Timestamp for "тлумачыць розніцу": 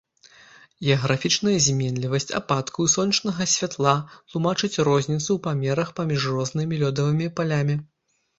4.29-5.27